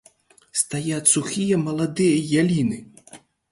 [0.61, 2.83] Стаяць сухія маладыя яліны!